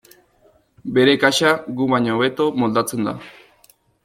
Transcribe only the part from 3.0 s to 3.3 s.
da.